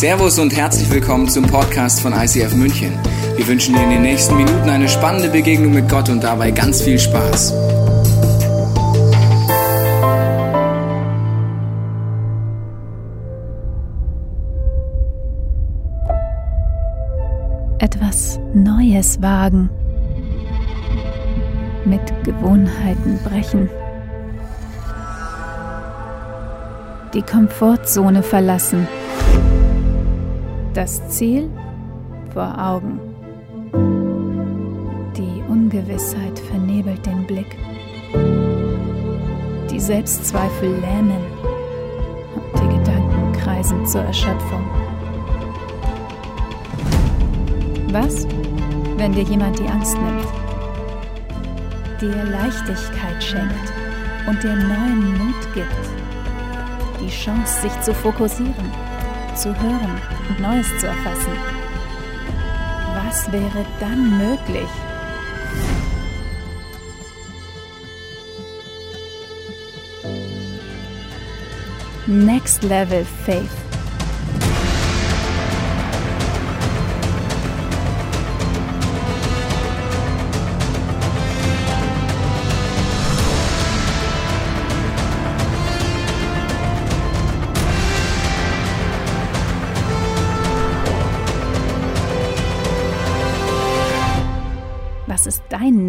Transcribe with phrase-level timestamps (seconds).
[0.00, 2.98] Servus und herzlich willkommen zum Podcast von ICF München.
[3.36, 6.80] Wir wünschen dir in den nächsten Minuten eine spannende Begegnung mit Gott und dabei ganz
[6.80, 7.52] viel Spaß.
[17.78, 19.68] Etwas Neues wagen.
[21.84, 23.68] Mit Gewohnheiten brechen.
[27.12, 28.88] Die Komfortzone verlassen
[30.74, 31.50] das Ziel
[32.32, 33.00] vor Augen.
[35.16, 37.56] Die Ungewissheit vernebelt den Blick.
[39.70, 41.24] Die Selbstzweifel lähmen
[42.34, 44.64] und die Gedanken kreisen zur Erschöpfung.
[47.92, 48.26] Was,
[48.96, 50.26] wenn dir jemand die Angst nimmt,
[52.00, 53.72] dir Leichtigkeit schenkt
[54.28, 55.90] und dir neuen Mut gibt,
[57.00, 58.89] die Chance, sich zu fokussieren?
[59.34, 61.32] Zu hören und Neues zu erfassen.
[62.94, 64.68] Was wäre dann möglich?
[72.06, 73.69] Next Level Faith.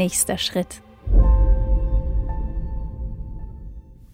[0.02, 0.82] Nächster Schritt?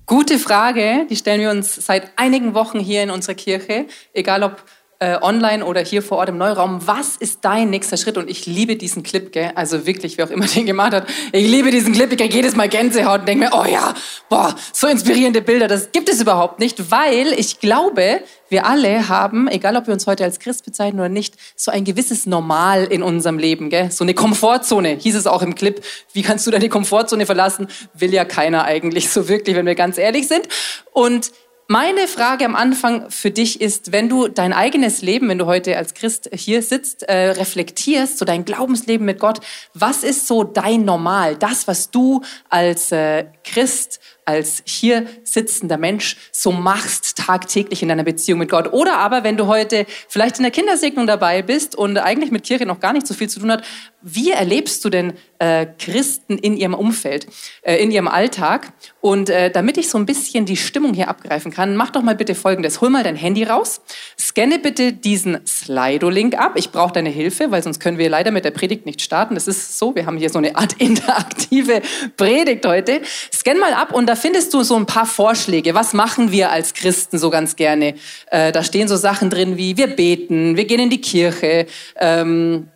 [0.06, 4.64] Gute Frage, die stellen wir uns seit einigen Wochen hier in unserer Kirche, egal ob
[5.00, 6.86] äh, online oder hier vor Ort im Neuraum.
[6.86, 8.18] Was ist dein nächster Schritt?
[8.18, 9.52] Und ich liebe diesen Clip, gell?
[9.54, 11.08] Also wirklich, wer auch immer den gemacht hat.
[11.32, 12.12] Ich liebe diesen Clip.
[12.12, 13.94] Ich kriege jedes Mal Gänsehaut und denke mir, oh ja,
[14.30, 15.68] boah, so inspirierende Bilder.
[15.68, 20.08] Das gibt es überhaupt nicht, weil ich glaube, wir alle haben, egal ob wir uns
[20.08, 23.92] heute als Christ bezeichnen oder nicht, so ein gewisses Normal in unserem Leben, gell?
[23.92, 25.84] So eine Komfortzone, hieß es auch im Clip.
[26.14, 27.68] Wie kannst du deine Komfortzone verlassen?
[27.94, 30.48] Will ja keiner eigentlich so wirklich, wenn wir ganz ehrlich sind.
[30.92, 31.32] Und
[31.68, 35.76] meine Frage am Anfang für dich ist, wenn du dein eigenes Leben, wenn du heute
[35.78, 39.42] als Christ hier sitzt, äh, reflektierst, so dein Glaubensleben mit Gott,
[39.74, 41.36] was ist so dein Normal?
[41.36, 48.04] Das, was du als äh, Christ, als hier sitzender Mensch so machst tagtäglich in deiner
[48.04, 48.74] Beziehung mit Gott.
[48.74, 52.66] Oder aber, wenn du heute vielleicht in der Kindersegnung dabei bist und eigentlich mit Kirche
[52.66, 53.64] noch gar nicht so viel zu tun hat,
[54.02, 57.28] wie erlebst du denn äh, Christen in ihrem Umfeld,
[57.62, 58.74] äh, in ihrem Alltag?
[59.08, 62.14] Und äh, damit ich so ein bisschen die Stimmung hier abgreifen kann, mach doch mal
[62.14, 62.82] bitte Folgendes.
[62.82, 63.80] Hol mal dein Handy raus,
[64.20, 66.56] scanne bitte diesen Slido-Link ab.
[66.56, 69.36] Ich brauche deine Hilfe, weil sonst können wir leider mit der Predigt nicht starten.
[69.36, 71.84] Das ist so, wir haben hier so eine Art interaktive
[72.18, 73.00] Predigt heute.
[73.34, 75.74] Scan mal ab und da findest du so ein paar Vorschläge.
[75.74, 77.96] Was machen wir als Christen so ganz gerne?
[78.30, 82.68] Äh, da stehen so Sachen drin wie wir beten, wir gehen in die Kirche, ähm,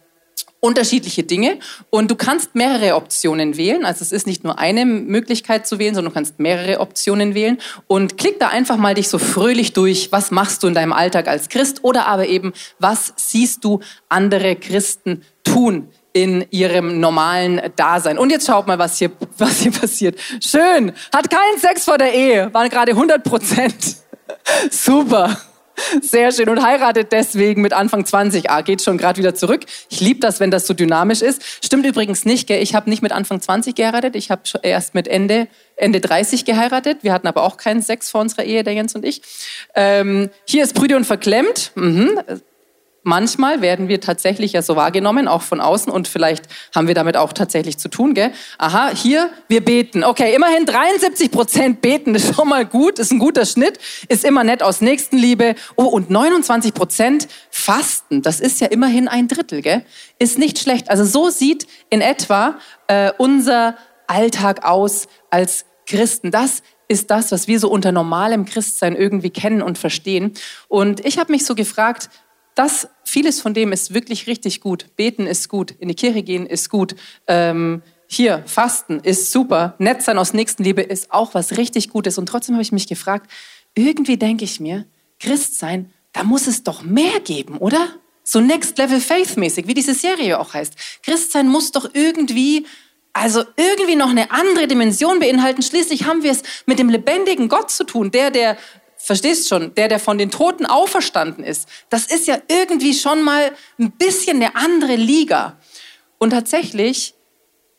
[0.62, 3.84] unterschiedliche Dinge und du kannst mehrere Optionen wählen.
[3.84, 7.58] Also es ist nicht nur eine Möglichkeit zu wählen, sondern du kannst mehrere Optionen wählen
[7.88, 10.12] und klick da einfach mal dich so fröhlich durch.
[10.12, 14.56] Was machst du in deinem Alltag als Christ oder aber eben, was siehst du andere
[14.56, 18.18] Christen tun in ihrem normalen Dasein.
[18.18, 20.20] Und jetzt schaut mal, was hier, was hier passiert.
[20.42, 20.92] Schön.
[21.14, 22.54] Hat keinen Sex vor der Ehe.
[22.54, 23.96] Waren gerade 100 Prozent.
[24.70, 25.38] Super.
[26.02, 26.50] Sehr schön.
[26.50, 28.50] Und heiratet deswegen mit Anfang 20.
[28.50, 29.66] Ah, geht schon gerade wieder zurück.
[29.90, 31.44] Ich liebe das, wenn das so dynamisch ist.
[31.64, 32.62] Stimmt übrigens nicht, gell?
[32.62, 34.16] Ich habe nicht mit Anfang 20 geheiratet.
[34.16, 37.00] Ich habe erst mit Ende, Ende 30 geheiratet.
[37.02, 39.22] Wir hatten aber auch keinen Sex vor unserer Ehe, der Jens und ich.
[39.76, 41.72] Ähm, hier ist Brüder und verklemmt.
[41.76, 42.20] Mhm
[43.04, 46.46] manchmal werden wir tatsächlich ja so wahrgenommen, auch von außen, und vielleicht
[46.76, 48.32] haben wir damit auch tatsächlich zu tun, gell?
[48.58, 50.04] Aha, hier, wir beten.
[50.04, 54.44] Okay, immerhin 73 Prozent beten, ist schon mal gut, ist ein guter Schnitt, ist immer
[54.44, 55.56] nett aus Nächstenliebe.
[55.76, 59.86] Oh, und 29 Prozent fasten, das ist ja immerhin ein Drittel, gell?
[60.20, 60.90] Ist nicht schlecht.
[60.90, 62.56] Also so sieht in etwa
[62.88, 63.76] äh, unser
[64.08, 66.32] Alltag aus als Christen.
[66.32, 70.34] Das ist das, was wir so unter normalem Christsein irgendwie kennen und verstehen.
[70.68, 72.10] Und ich habe mich so gefragt,
[72.56, 74.96] das, vieles von dem ist wirklich richtig gut.
[74.96, 76.96] Beten ist gut, in die Kirche gehen ist gut.
[77.28, 79.76] Ähm, hier, Fasten ist super.
[79.78, 82.18] Nett sein aus Nächstenliebe ist auch was richtig Gutes.
[82.18, 83.32] Und trotzdem habe ich mich gefragt,
[83.74, 84.86] irgendwie denke ich mir,
[85.20, 87.88] Christ sein, da muss es doch mehr geben, oder?
[88.24, 90.74] So Next Level Faith mäßig, wie diese Serie auch heißt.
[91.04, 92.66] Christ sein muss doch irgendwie,
[93.14, 95.62] also irgendwie noch eine andere Dimension beinhalten.
[95.62, 98.58] Schließlich haben wir es mit dem lebendigen Gott zu tun, der, der
[99.04, 103.52] verstehst schon, der, der von den Toten auferstanden ist, das ist ja irgendwie schon mal
[103.80, 105.58] ein bisschen eine andere Liga.
[106.18, 107.16] Und tatsächlich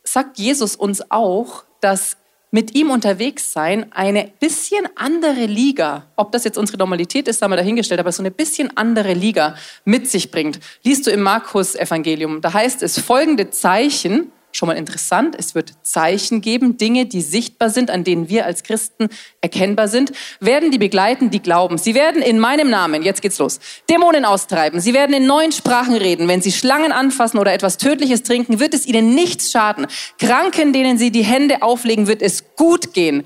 [0.03, 2.17] sagt Jesus uns auch, dass
[2.51, 7.51] mit ihm unterwegs sein, eine bisschen andere Liga, ob das jetzt unsere Normalität ist, haben
[7.51, 9.55] wir dahingestellt, aber so eine bisschen andere Liga
[9.85, 10.59] mit sich bringt.
[10.83, 15.35] Liest du im Markus-Evangelium, da heißt es folgende Zeichen, schon mal interessant.
[15.37, 19.09] Es wird Zeichen geben, Dinge, die sichtbar sind, an denen wir als Christen
[19.41, 21.77] erkennbar sind, werden die begleiten, die glauben.
[21.77, 23.59] Sie werden in meinem Namen, jetzt geht's los,
[23.89, 24.79] Dämonen austreiben.
[24.79, 26.27] Sie werden in neuen Sprachen reden.
[26.27, 29.87] Wenn sie Schlangen anfassen oder etwas Tödliches trinken, wird es ihnen nichts schaden.
[30.19, 33.23] Kranken, denen sie die Hände auflegen, wird es gut gehen.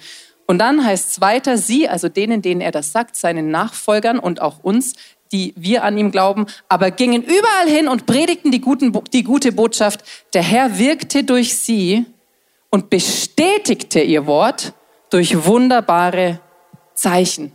[0.50, 4.42] Und dann heißt es weiter, sie, also denen, denen er das sagt, seinen Nachfolgern und
[4.42, 4.94] auch uns,
[5.32, 9.52] die wir an ihm glauben, aber gingen überall hin und predigten die, guten, die gute
[9.52, 10.04] Botschaft.
[10.34, 12.06] Der Herr wirkte durch sie
[12.70, 14.74] und bestätigte ihr Wort
[15.10, 16.40] durch wunderbare
[16.94, 17.52] Zeichen.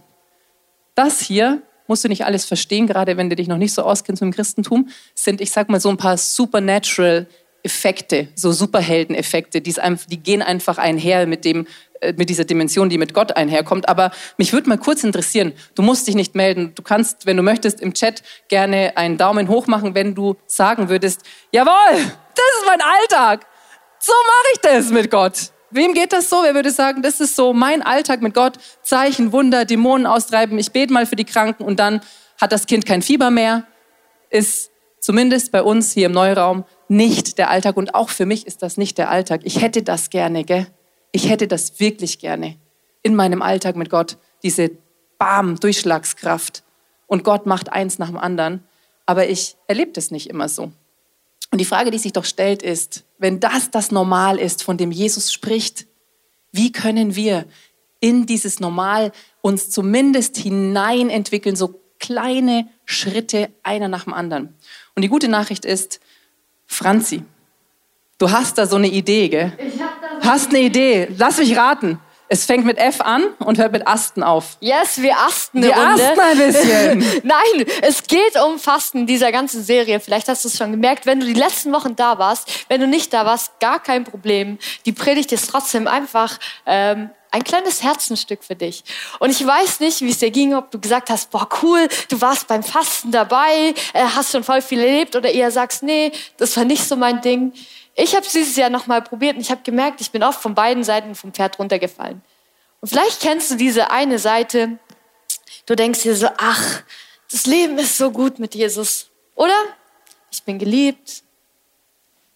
[0.95, 4.23] Das hier musst du nicht alles verstehen, gerade wenn du dich noch nicht so auskennst
[4.23, 7.27] mit dem Christentum, sind, ich sag mal, so ein paar supernatural
[7.63, 9.75] Effekte, so Superhelden-Effekte, die,
[10.11, 11.67] die gehen einfach einher mit dem,
[12.01, 13.89] äh, mit dieser Dimension, die mit Gott einherkommt.
[13.89, 16.73] Aber mich würde mal kurz interessieren, du musst dich nicht melden.
[16.75, 20.89] Du kannst, wenn du möchtest, im Chat gerne einen Daumen hoch machen, wenn du sagen
[20.89, 21.23] würdest,
[21.53, 23.47] jawohl, das ist mein Alltag.
[24.01, 25.53] So mache ich das mit Gott.
[25.71, 26.43] Wem geht das so?
[26.43, 28.59] Wer würde sagen, das ist so mein Alltag mit Gott?
[28.83, 30.59] Zeichen, Wunder, Dämonen austreiben.
[30.59, 32.01] Ich bete mal für die Kranken und dann
[32.41, 33.65] hat das Kind kein Fieber mehr.
[34.29, 37.77] Ist zumindest bei uns hier im Neuraum nicht der Alltag.
[37.77, 39.41] Und auch für mich ist das nicht der Alltag.
[39.45, 40.67] Ich hätte das gerne, gell?
[41.11, 42.57] Ich hätte das wirklich gerne
[43.03, 44.71] in meinem Alltag mit Gott, diese
[45.19, 46.63] Bam, Durchschlagskraft.
[47.07, 48.63] Und Gott macht eins nach dem anderen.
[49.07, 50.73] Aber ich erlebe das nicht immer so.
[51.51, 54.91] Und die Frage, die sich doch stellt, ist, wenn das das Normal ist, von dem
[54.91, 55.87] Jesus spricht,
[56.51, 57.47] wie können wir
[58.01, 64.55] in dieses Normal uns zumindest hineinentwickeln, so kleine Schritte einer nach dem anderen?
[64.95, 66.01] Und die gute Nachricht ist,
[66.73, 67.23] Franzi,
[68.19, 69.53] du hast da so eine Idee, gell?
[69.59, 69.93] Ich hab
[70.23, 71.09] Hast eine Idee?
[71.19, 71.99] Lass mich raten.
[72.29, 74.57] Es fängt mit F an und hört mit Asten auf.
[74.61, 76.03] Yes, wir asten eine wir Runde.
[76.03, 77.21] asten ein bisschen.
[77.25, 80.01] Nein, es geht um Fasten in dieser ganzen Serie.
[80.01, 82.65] Vielleicht hast du es schon gemerkt, wenn du die letzten Wochen da warst.
[82.71, 84.59] Wenn du nicht da warst, gar kein Problem.
[84.87, 88.85] Die Predigt ist trotzdem einfach ähm, ein kleines Herzenstück für dich.
[89.19, 92.21] Und ich weiß nicht, wie es dir ging, ob du gesagt hast, boah, cool, du
[92.21, 96.57] warst beim Fasten dabei, äh, hast schon voll viel erlebt oder eher sagst, nee, das
[96.57, 97.53] war nicht so mein Ding.
[97.95, 100.55] Ich habe es dieses Jahr nochmal probiert und ich habe gemerkt, ich bin oft von
[100.55, 102.23] beiden Seiten vom Pferd runtergefallen.
[102.81, 104.79] Und vielleicht kennst du diese eine Seite,
[105.67, 106.83] du denkst dir so, ach,
[107.31, 109.57] das Leben ist so gut mit Jesus, oder?
[110.31, 111.23] Ich bin geliebt.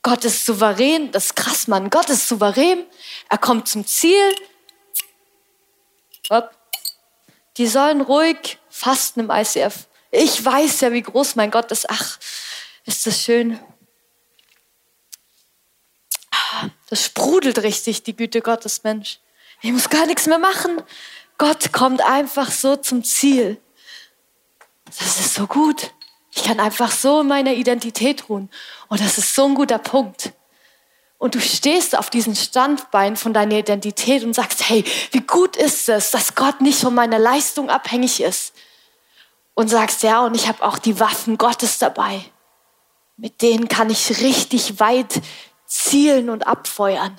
[0.02, 1.90] Gott ist souverän, das ist krass, Mann.
[1.90, 2.84] Gott ist souverän.
[3.28, 4.34] Er kommt zum Ziel.
[6.30, 6.50] Hopp.
[7.56, 9.86] Die sollen ruhig fasten im ICF.
[10.10, 11.88] Ich weiß ja, wie groß mein Gott ist.
[11.88, 12.18] Ach,
[12.84, 13.58] ist das schön.
[16.88, 19.20] Das sprudelt richtig, die Güte Gottes, Mensch.
[19.62, 20.82] Ich muss gar nichts mehr machen.
[21.38, 23.60] Gott kommt einfach so zum Ziel.
[24.84, 25.92] Das ist so gut.
[26.30, 28.50] Ich kann einfach so in meiner Identität ruhen.
[28.88, 30.32] Und das ist so ein guter Punkt.
[31.18, 35.88] Und du stehst auf diesem Standbein von deiner Identität und sagst, hey, wie gut ist
[35.88, 38.54] es, dass Gott nicht von meiner Leistung abhängig ist.
[39.54, 42.20] Und sagst, ja, und ich habe auch die Waffen Gottes dabei.
[43.16, 45.22] Mit denen kann ich richtig weit
[45.64, 47.16] zielen und abfeuern.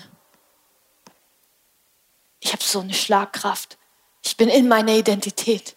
[2.40, 3.80] Ich habe so eine Schlagkraft.
[4.24, 5.76] Ich bin in meiner Identität.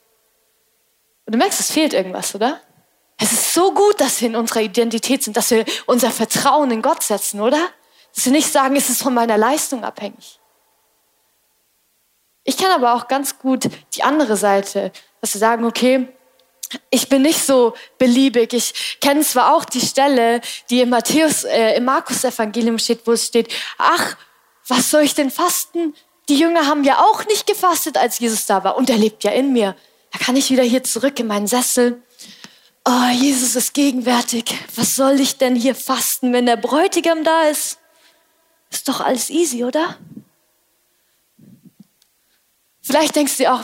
[1.25, 2.61] Und du merkst, es fehlt irgendwas, oder?
[3.17, 6.83] Es ist so gut, dass wir in unserer Identität sind, dass wir unser Vertrauen in
[6.83, 7.71] Gott setzen, oder?
[8.15, 10.41] Dass wir nicht sagen, es ist von meiner Leistung abhängig.
[12.45, 16.09] Ich kann aber auch ganz gut die andere Seite, dass wir sagen, okay,
[16.91, 18.53] ich bin nicht so beliebig.
[18.53, 20.41] Ich kenne zwar auch die Stelle,
[20.71, 24.17] die im Matthäus, äh, im Markus-Evangelium steht, wo es steht, ach,
[24.69, 25.95] was soll ich denn fasten?
[26.29, 28.77] Die Jünger haben ja auch nicht gefastet, als Jesus da war.
[28.77, 29.75] Und er lebt ja in mir.
[30.13, 32.01] Da kann ich wieder hier zurück in meinen Sessel.
[32.87, 34.55] Oh, Jesus ist gegenwärtig.
[34.77, 37.80] Was soll ich denn hier fasten, wenn der Bräutigam da ist?
[38.71, 39.97] Ist doch alles easy, oder?
[42.83, 43.63] Vielleicht denkst du dir auch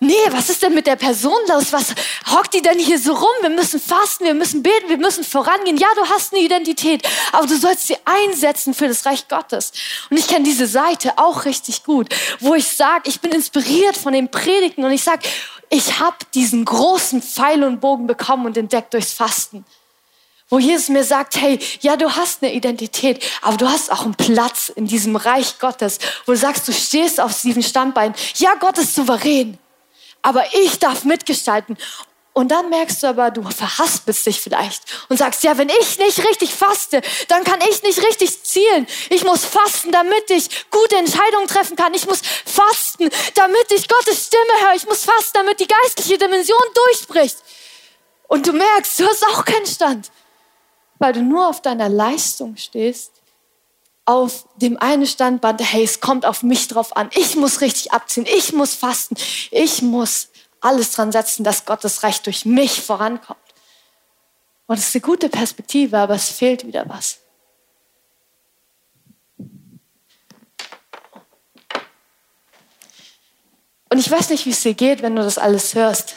[0.00, 1.72] nee, was ist denn mit der Person los?
[1.72, 1.94] Was
[2.26, 3.30] hockt die denn hier so rum?
[3.40, 5.78] Wir müssen fasten, wir müssen beten, wir müssen vorangehen.
[5.78, 9.72] Ja, du hast eine Identität, aber du sollst sie einsetzen für das Reich Gottes.
[10.10, 14.12] Und ich kenne diese Seite auch richtig gut, wo ich sage, ich bin inspiriert von
[14.12, 15.26] den Predigten und ich sage,
[15.70, 19.64] ich habe diesen großen Pfeil und Bogen bekommen und entdeckt durchs Fasten
[20.48, 24.14] wo Jesus mir sagt, hey, ja, du hast eine Identität, aber du hast auch einen
[24.14, 28.14] Platz in diesem Reich Gottes, wo du sagst, du stehst auf diesem Standbein.
[28.36, 29.58] Ja, Gott ist souverän,
[30.22, 31.76] aber ich darf mitgestalten.
[32.36, 36.22] Und dann merkst du aber, du verhaspelst dich vielleicht und sagst, ja, wenn ich nicht
[36.22, 38.86] richtig faste, dann kann ich nicht richtig zielen.
[39.08, 41.94] Ich muss fasten, damit ich gute Entscheidungen treffen kann.
[41.94, 44.74] Ich muss fasten, damit ich Gottes Stimme höre.
[44.74, 47.38] Ich muss fasten, damit die geistliche Dimension durchbricht.
[48.28, 50.10] Und du merkst, du hast auch keinen Stand,
[50.98, 53.12] weil du nur auf deiner Leistung stehst,
[54.04, 57.10] auf dem einen Standband, hey, es kommt auf mich drauf an.
[57.14, 58.24] Ich muss richtig abziehen.
[58.26, 59.16] Ich muss fasten.
[59.50, 60.28] Ich muss
[60.60, 63.40] alles dran setzen, dass Gottes Reich durch mich vorankommt.
[64.66, 67.18] Und es ist eine gute Perspektive, aber es fehlt wieder was.
[73.88, 76.14] Und ich weiß nicht, wie es dir geht, wenn du das alles hörst.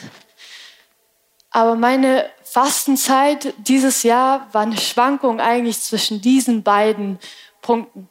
[1.50, 7.18] Aber meine Fastenzeit dieses Jahr war eine Schwankung eigentlich zwischen diesen beiden
[7.62, 8.08] Punkten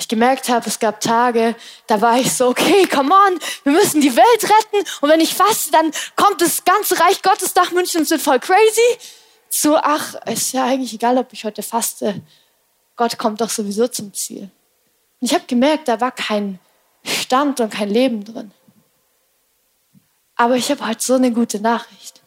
[0.00, 1.56] ich gemerkt habe, es gab Tage,
[1.88, 4.88] da war ich so, okay, come on, wir müssen die Welt retten.
[5.00, 8.38] Und wenn ich faste, dann kommt das ganze Reich Gottes nach München und wird voll
[8.38, 8.98] crazy.
[9.48, 12.22] So, ach, ist ja eigentlich egal, ob ich heute faste.
[12.94, 14.50] Gott kommt doch sowieso zum Ziel.
[15.20, 16.60] Und ich habe gemerkt, da war kein
[17.04, 18.52] Stand und kein Leben drin.
[20.36, 22.17] Aber ich habe heute so eine gute Nachricht.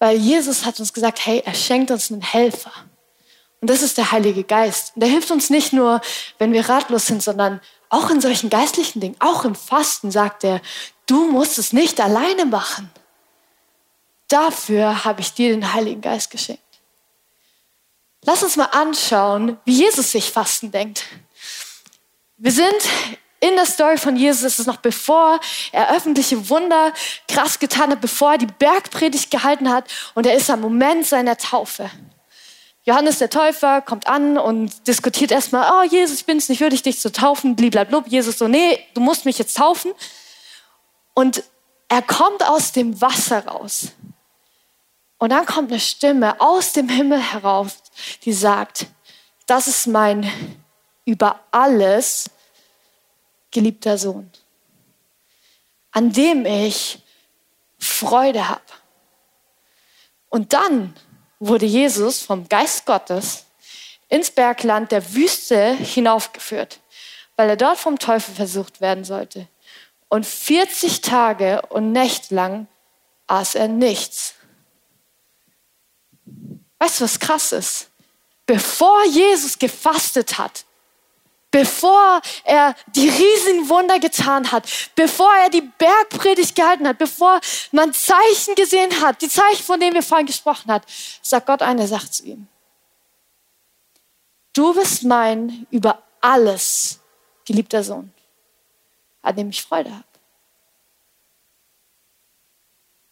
[0.00, 2.72] Weil Jesus hat uns gesagt, hey, er schenkt uns einen Helfer.
[3.60, 4.92] Und das ist der Heilige Geist.
[4.96, 6.00] Und der hilft uns nicht nur,
[6.38, 10.62] wenn wir ratlos sind, sondern auch in solchen geistlichen Dingen, auch im Fasten sagt er,
[11.06, 12.90] du musst es nicht alleine machen.
[14.28, 16.62] Dafür habe ich dir den Heiligen Geist geschenkt.
[18.24, 21.04] Lass uns mal anschauen, wie Jesus sich Fasten denkt.
[22.36, 22.80] Wir sind
[23.40, 25.40] in der Story von Jesus, es ist noch bevor
[25.72, 26.92] er öffentliche Wunder
[27.26, 31.36] krass getan hat, bevor er die Bergpredigt gehalten hat und er ist am Moment seiner
[31.36, 31.90] Taufe.
[32.84, 36.82] Johannes der Täufer kommt an und diskutiert erstmal, oh Jesus, ich bin es nicht würdig,
[36.82, 38.06] dich zu taufen, bliblablub.
[38.08, 39.92] Jesus so, nee, du musst mich jetzt taufen.
[41.12, 41.42] Und
[41.88, 43.88] er kommt aus dem Wasser raus.
[45.18, 47.76] Und dann kommt eine Stimme aus dem Himmel herauf,
[48.24, 48.86] die sagt,
[49.46, 50.30] das ist mein
[51.04, 52.30] über alles
[53.50, 54.30] geliebter Sohn,
[55.92, 57.02] an dem ich
[57.78, 58.62] Freude habe.
[60.28, 60.94] Und dann
[61.38, 63.46] wurde Jesus vom Geist Gottes
[64.08, 66.80] ins Bergland der Wüste hinaufgeführt,
[67.36, 69.48] weil er dort vom Teufel versucht werden sollte.
[70.08, 72.66] Und 40 Tage und Nächte lang
[73.26, 74.34] aß er nichts.
[76.78, 77.90] Weißt du, was krass ist?
[78.46, 80.64] Bevor Jesus gefastet hat,
[81.50, 87.40] bevor er die Riesenwunder getan hat, bevor er die Bergpredigt gehalten hat, bevor
[87.72, 90.84] man Zeichen gesehen hat, die Zeichen, von denen wir vorhin gesprochen haben,
[91.22, 92.46] sagt Gott eine Sache zu ihm.
[94.52, 97.00] Du bist mein über alles
[97.46, 98.12] geliebter Sohn,
[99.22, 100.09] an dem ich Freude habe.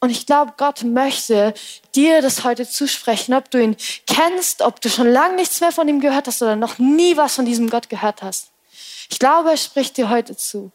[0.01, 1.55] Und ich glaube, Gott möchte
[1.95, 3.77] dir das heute zusprechen, ob du ihn
[4.07, 7.35] kennst, ob du schon lange nichts mehr von ihm gehört hast oder noch nie was
[7.35, 8.53] von diesem Gott gehört hast.
[9.11, 10.71] Ich glaube, er spricht dir heute zu.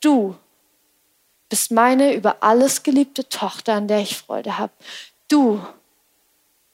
[0.00, 0.36] Du
[1.48, 4.72] bist meine über alles geliebte Tochter, an der ich Freude habe.
[5.28, 5.64] Du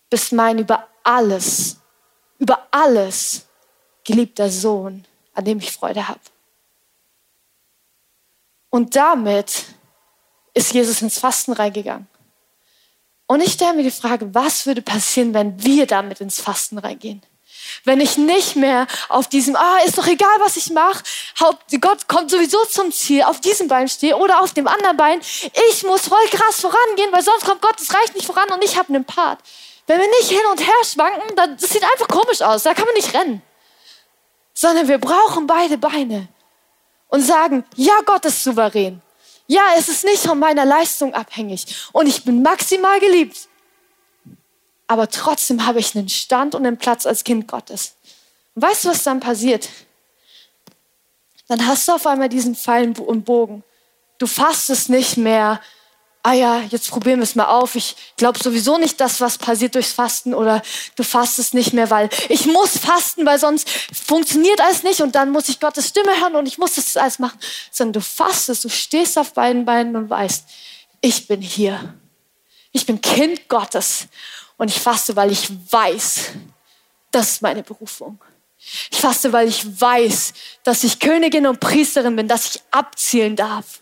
[0.09, 1.77] bist mein über alles,
[2.39, 3.47] über alles
[4.05, 5.05] geliebter Sohn,
[5.35, 6.21] an dem ich Freude habe.
[8.71, 9.65] Und damit
[10.57, 12.09] ist Jesus ins Fasten reingegangen.
[13.27, 17.23] Und ich stelle mir die Frage, was würde passieren, wenn wir damit ins Fasten reingehen?
[17.85, 21.03] Wenn ich nicht mehr auf diesem, ah, ist doch egal, was ich mache,
[21.81, 25.21] Gott kommt sowieso zum Ziel, auf diesem Bein stehe oder auf dem anderen Bein.
[25.69, 28.79] Ich muss voll krass vorangehen, weil sonst kommt Gott, es reicht nicht voran und ich
[28.79, 29.41] habe einen Part.
[29.87, 32.87] Wenn wir nicht hin und her schwanken, dann, das sieht einfach komisch aus, da kann
[32.87, 33.43] man nicht rennen.
[34.55, 36.29] Sondern wir brauchen beide Beine
[37.09, 39.03] und sagen, ja, Gott ist souverän.
[39.47, 43.49] Ja, es ist nicht von meiner Leistung abhängig und ich bin maximal geliebt.
[44.89, 47.95] Aber trotzdem habe ich einen Stand und einen Platz als Kind Gottes.
[48.55, 49.69] Weißt du, was dann passiert?
[51.49, 53.63] Dann hast du auf einmal diesen Pfeil und Bogen.
[54.19, 55.61] Du fasst es nicht mehr
[56.27, 57.77] ah ja, jetzt probieren wir es mal auf.
[57.77, 60.61] Ich glaube sowieso nicht, dass was passiert durchs Fasten oder
[60.97, 65.31] du fastest nicht mehr, weil ich muss fasten, weil sonst funktioniert alles nicht und dann
[65.31, 67.39] muss ich Gottes Stimme hören und ich muss das alles machen.
[67.71, 70.47] Sondern du fastest, du stehst auf beiden Beinen und weißt,
[71.01, 71.95] ich bin hier.
[72.73, 74.09] Ich bin Kind Gottes
[74.57, 76.33] und ich faste, weil ich weiß,
[77.13, 78.19] das ist meine Berufung.
[78.91, 80.33] Ich faste, weil ich weiß,
[80.65, 83.81] dass ich Königin und Priesterin bin, dass ich abzielen darf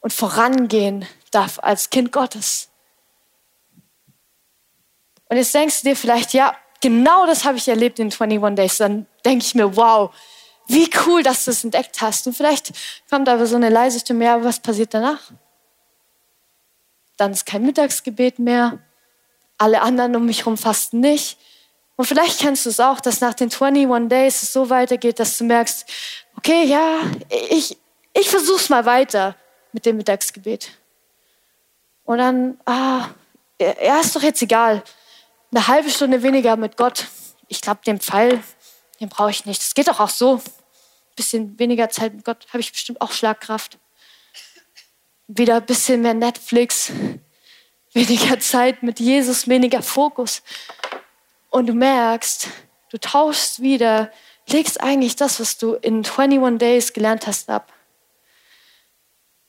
[0.00, 2.68] und vorangehen darf als Kind Gottes.
[5.28, 8.78] Und jetzt denkst du dir vielleicht, ja, genau das habe ich erlebt in 21 Days.
[8.78, 10.12] Dann denke ich mir, wow,
[10.66, 12.26] wie cool, dass du es entdeckt hast.
[12.26, 12.72] Und vielleicht
[13.08, 15.20] kommt aber so eine leise Stimme, ja, was passiert danach?
[17.20, 18.78] dann ist kein Mittagsgebet mehr.
[19.58, 21.36] Alle anderen um mich herum fasten nicht.
[21.96, 25.36] Und vielleicht kennst du es auch, dass nach den 21 Days es so weitergeht, dass
[25.36, 25.86] du merkst,
[26.38, 27.00] okay, ja,
[27.50, 27.76] ich,
[28.14, 29.36] ich versuch's mal weiter
[29.72, 30.70] mit dem Mittagsgebet.
[32.04, 33.08] Und dann, ah,
[33.60, 34.82] ja, ist doch jetzt egal.
[35.52, 37.06] Eine halbe Stunde weniger mit Gott.
[37.48, 38.42] Ich glaube, den Pfeil,
[39.00, 39.60] den brauche ich nicht.
[39.60, 40.36] Es geht doch auch so.
[40.36, 40.42] Ein
[41.16, 43.78] bisschen weniger Zeit mit Gott habe ich bestimmt auch Schlagkraft.
[45.26, 46.90] Wieder ein bisschen mehr Netflix,
[47.92, 50.42] weniger Zeit mit Jesus, weniger Fokus.
[51.50, 52.48] Und du merkst,
[52.90, 54.10] du tauschst wieder,
[54.48, 57.72] legst eigentlich das, was du in 21 Days gelernt hast, ab.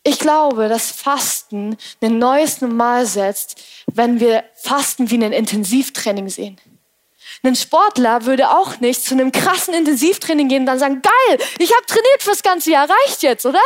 [0.03, 6.60] Ich glaube, dass Fasten ein neues Normal setzt, wenn wir Fasten wie ein Intensivtraining sehen.
[7.43, 11.72] Ein Sportler würde auch nicht zu einem krassen Intensivtraining gehen und dann sagen, geil, ich
[11.74, 13.60] habe trainiert fürs ganze Jahr, reicht jetzt, oder?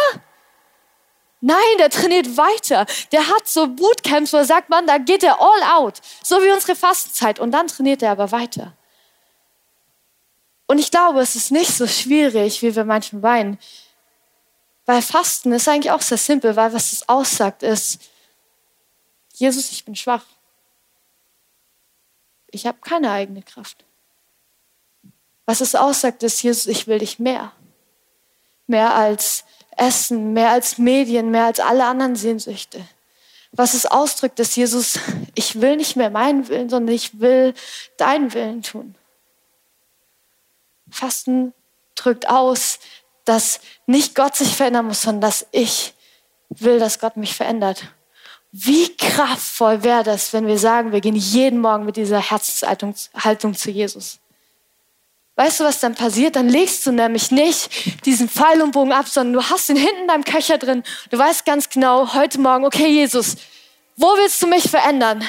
[1.42, 2.86] Nein, der trainiert weiter.
[3.12, 6.01] Der hat so Bootcamps, wo er sagt, man, da geht er all out.
[6.24, 7.39] So wie unsere Fastenzeit.
[7.39, 8.74] Und dann trainiert er aber weiter.
[10.68, 13.60] Und ich glaube, es ist nicht so schwierig, wie wir manchmal meinen.
[14.86, 18.00] Weil Fasten ist eigentlich auch sehr simpel, weil was es aussagt ist,
[19.34, 20.25] Jesus, ich bin schwach.
[22.51, 23.84] Ich habe keine eigene Kraft.
[25.46, 27.51] Was es aussagt ist, Jesus, ich will dich mehr.
[28.68, 29.44] Mehr als
[29.75, 32.88] Essen, mehr als Medien, mehr als alle anderen Sehnsüchte.
[33.51, 35.00] Was es ausdrückt, ist, Jesus,
[35.34, 37.54] ich will nicht mehr meinen Willen, sondern ich will
[37.98, 38.96] deinen Willen tun.
[40.89, 41.54] Fasten
[41.96, 42.80] drückt aus,
[43.25, 45.94] dass nicht Gott sich verändern muss, sondern dass ich
[46.50, 47.84] will, dass Gott mich verändert.
[48.51, 53.72] Wie kraftvoll wäre das, wenn wir sagen, wir gehen jeden Morgen mit dieser Herzenshaltung zu
[53.72, 54.20] Jesus.
[55.36, 56.38] Weißt du, was dann passiert?
[56.38, 60.03] Dann legst du nämlich nicht diesen Pfeil und Bogen ab, sondern du hast ihn hinten
[60.03, 60.84] in deinem Köcher drin.
[61.10, 63.36] Du weißt ganz genau, heute Morgen, okay, Jesus,
[63.98, 65.25] wo willst du mich verändern?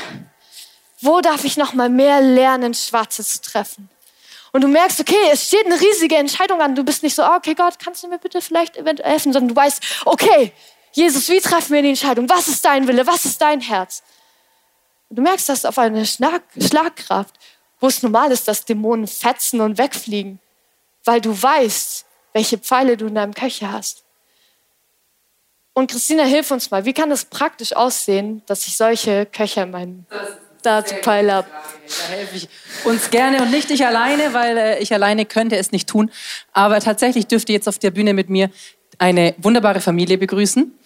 [1.01, 3.89] Wo darf ich noch mal mehr lernen, Schwarze zu treffen?
[4.57, 6.75] Und du merkst, okay, es steht eine riesige Entscheidung an.
[6.75, 9.49] Du bist nicht so, oh, okay, Gott, kannst du mir bitte vielleicht eventuell helfen, sondern
[9.49, 10.51] du weißt, okay,
[10.93, 12.27] Jesus, wie treffen wir die Entscheidung?
[12.31, 13.07] Was ist dein Wille?
[13.07, 14.03] Was ist dein Herz?
[15.11, 17.35] Und du merkst das auf eine Schlag Schlagkraft
[17.81, 20.41] wo es normal ist, dass Dämonen fetzen und wegfliegen,
[21.05, 24.05] weil du weißt, welche Pfeile du in deinem Köcher hast.
[25.75, 29.73] Und Christina, hilf uns mal, wie kann das praktisch aussehen, dass ich solche Köcher in
[29.73, 30.07] meinem
[30.67, 31.49] Dartpfeil habe?
[31.87, 32.49] Da helfe ich
[32.85, 36.11] uns gerne und nicht ich alleine, weil äh, ich alleine könnte es nicht tun.
[36.53, 38.51] Aber tatsächlich dürfte jetzt auf der Bühne mit mir
[38.99, 40.77] eine wunderbare Familie begrüßen.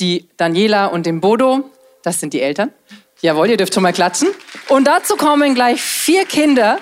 [0.00, 1.70] Die Daniela und den Bodo,
[2.02, 2.72] das sind die Eltern.
[3.20, 4.28] Jawohl, ihr dürft schon mal klatschen.
[4.68, 6.78] Und dazu kommen gleich vier Kinder.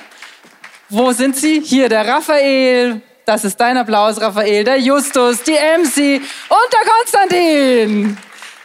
[0.88, 1.60] Wo sind sie?
[1.60, 3.00] Hier der Raphael.
[3.24, 4.64] Das ist dein Applaus, Raphael.
[4.64, 8.18] Der Justus, die MC und der Konstantin.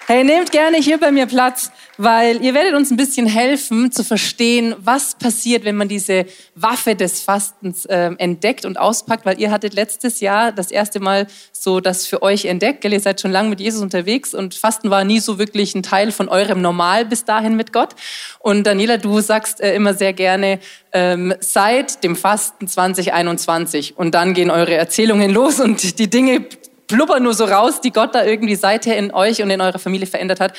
[0.08, 4.04] Hey, nehmt gerne hier bei mir Platz weil ihr werdet uns ein bisschen helfen zu
[4.04, 9.52] verstehen, was passiert, wenn man diese Waffe des Fastens äh, entdeckt und auspackt, weil ihr
[9.52, 12.82] hattet letztes Jahr das erste Mal so das für euch entdeckt.
[12.82, 12.94] Gell?
[12.94, 16.12] Ihr seid schon lange mit Jesus unterwegs und Fasten war nie so wirklich ein Teil
[16.12, 17.96] von eurem Normal bis dahin mit Gott.
[18.40, 20.60] Und Daniela, du sagst äh, immer sehr gerne,
[20.94, 26.46] ähm, seit dem Fasten 2021 und dann gehen eure Erzählungen los und die Dinge
[26.88, 30.08] blubbern nur so raus, die Gott da irgendwie seither in euch und in eurer Familie
[30.08, 30.54] verändert hat.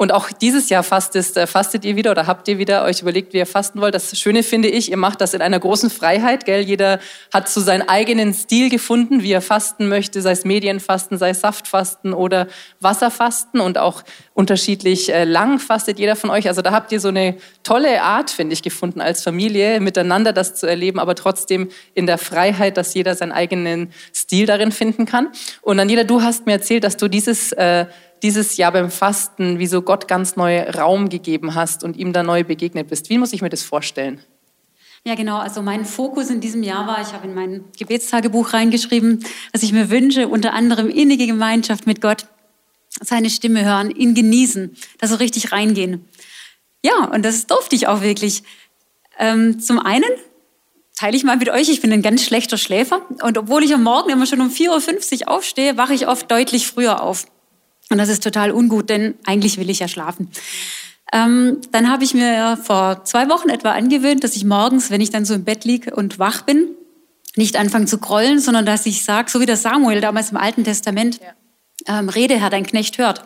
[0.00, 3.34] Und auch dieses Jahr fastet, äh, fastet ihr wieder oder habt ihr wieder euch überlegt,
[3.34, 3.94] wie ihr fasten wollt.
[3.94, 6.62] Das Schöne finde ich, ihr macht das in einer großen Freiheit, gell?
[6.62, 7.00] Jeder
[7.34, 11.42] hat so seinen eigenen Stil gefunden, wie er fasten möchte, sei es Medienfasten, sei es
[11.42, 12.46] Saftfasten oder
[12.80, 16.48] Wasserfasten und auch unterschiedlich äh, lang fastet jeder von euch.
[16.48, 20.54] Also da habt ihr so eine tolle Art, finde ich, gefunden als Familie, miteinander das
[20.54, 25.28] zu erleben, aber trotzdem in der Freiheit, dass jeder seinen eigenen Stil darin finden kann.
[25.60, 27.84] Und Daniela, du hast mir erzählt, dass du dieses äh,
[28.22, 32.22] dieses Jahr beim Fasten, wie so Gott ganz neu Raum gegeben hast und ihm da
[32.22, 33.10] neu begegnet bist.
[33.10, 34.20] Wie muss ich mir das vorstellen?
[35.04, 35.38] Ja, genau.
[35.38, 39.72] Also mein Fokus in diesem Jahr war, ich habe in mein Gebetstagebuch reingeschrieben, dass ich
[39.72, 42.26] mir wünsche, unter anderem innige Gemeinschaft mit Gott,
[43.00, 46.04] seine Stimme hören, ihn genießen, da so richtig reingehen.
[46.82, 48.42] Ja, und das durfte ich auch wirklich.
[49.18, 50.10] Ähm, zum einen
[50.96, 53.82] teile ich mal mit euch, ich bin ein ganz schlechter Schläfer und obwohl ich am
[53.82, 57.26] Morgen immer schon um 4.50 Uhr aufstehe, wache ich oft deutlich früher auf.
[57.90, 60.30] Und das ist total ungut, denn eigentlich will ich ja schlafen.
[61.12, 65.10] Ähm, dann habe ich mir vor zwei Wochen etwa angewöhnt, dass ich morgens, wenn ich
[65.10, 66.68] dann so im Bett liege und wach bin,
[67.34, 70.62] nicht anfange zu grollen, sondern dass ich sage, so wie der Samuel damals im Alten
[70.62, 71.98] Testament, ja.
[71.98, 73.24] ähm, rede, Herr, dein Knecht hört.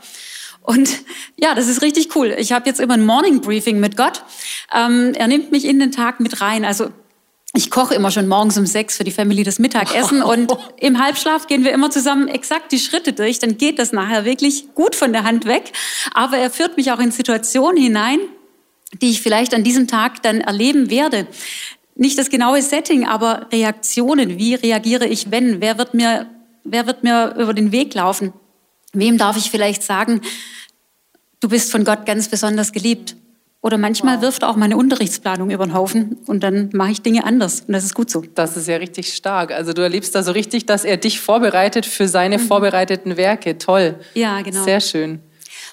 [0.62, 0.88] Und
[1.36, 2.34] ja, das ist richtig cool.
[2.38, 4.24] Ich habe jetzt immer ein Morning Briefing mit Gott.
[4.74, 6.64] Ähm, er nimmt mich in den Tag mit rein.
[6.64, 6.90] Also
[7.56, 11.46] ich koche immer schon morgens um sechs für die Family das Mittagessen und im Halbschlaf
[11.46, 13.38] gehen wir immer zusammen exakt die Schritte durch.
[13.38, 15.72] Dann geht das nachher wirklich gut von der Hand weg.
[16.12, 18.18] Aber er führt mich auch in Situationen hinein,
[19.00, 21.28] die ich vielleicht an diesem Tag dann erleben werde.
[21.94, 24.36] Nicht das genaue Setting, aber Reaktionen.
[24.36, 25.60] Wie reagiere ich, wenn?
[25.60, 26.26] Wer wird mir,
[26.64, 28.32] wer wird mir über den Weg laufen?
[28.92, 30.22] Wem darf ich vielleicht sagen,
[31.38, 33.14] du bist von Gott ganz besonders geliebt?
[33.64, 34.24] Oder manchmal wow.
[34.24, 37.62] wirft auch meine Unterrichtsplanung über den Haufen und dann mache ich Dinge anders.
[37.62, 38.22] Und das ist gut so.
[38.34, 39.52] Das ist ja richtig stark.
[39.52, 42.42] Also du erlebst da so richtig, dass er dich vorbereitet für seine mhm.
[42.42, 43.56] vorbereiteten Werke.
[43.56, 43.94] Toll.
[44.12, 44.64] Ja, genau.
[44.64, 45.20] Sehr schön.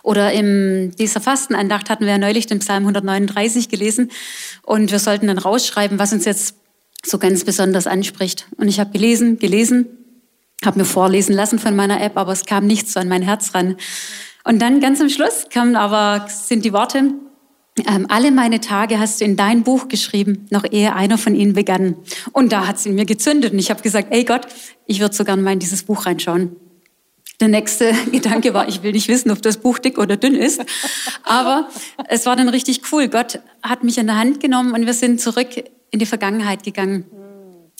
[0.03, 4.09] Oder in dieser Fastenandacht hatten wir ja neulich den Psalm 139 gelesen
[4.63, 6.55] und wir sollten dann rausschreiben, was uns jetzt
[7.05, 8.47] so ganz besonders anspricht.
[8.55, 9.85] Und ich habe gelesen, gelesen,
[10.63, 13.53] habe mir vorlesen lassen von meiner App, aber es kam nichts so an mein Herz
[13.53, 13.75] ran.
[14.45, 17.11] Und dann ganz am Schluss kamen aber sind die Worte,
[17.87, 21.53] ähm, alle meine Tage hast du in dein Buch geschrieben, noch ehe einer von ihnen
[21.53, 21.95] begann.
[22.31, 24.47] Und da hat es in mir gezündet und ich habe gesagt, ey Gott,
[24.85, 26.55] ich würde so gerne mal in dieses Buch reinschauen.
[27.39, 30.61] Der nächste Gedanke war, ich will nicht wissen, ob das Buch dick oder dünn ist.
[31.23, 31.69] Aber
[32.07, 33.07] es war dann richtig cool.
[33.07, 35.49] Gott hat mich an der Hand genommen und wir sind zurück
[35.89, 37.05] in die Vergangenheit gegangen.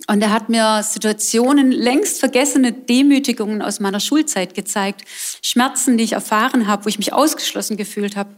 [0.08, 5.04] Und er hat mir Situationen, längst vergessene Demütigungen aus meiner Schulzeit gezeigt.
[5.42, 8.32] Schmerzen, die ich erfahren habe, wo ich mich ausgeschlossen gefühlt habe.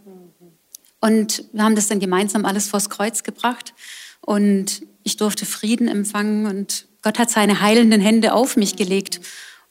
[1.03, 3.73] Und wir haben das dann gemeinsam alles vors Kreuz gebracht.
[4.21, 6.45] Und ich durfte Frieden empfangen.
[6.45, 9.19] Und Gott hat seine heilenden Hände auf mich gelegt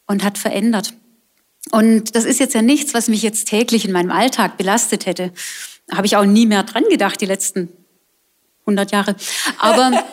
[0.07, 0.93] und hat verändert.
[1.71, 5.33] Und das ist jetzt ja nichts, was mich jetzt täglich in meinem Alltag belastet hätte.
[5.91, 7.71] Habe ich auch nie mehr dran gedacht, die letzten
[8.67, 9.17] 100 Jahre.
[9.57, 10.05] Aber